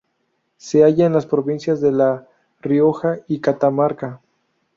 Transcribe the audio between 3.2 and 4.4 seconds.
y Catamarca.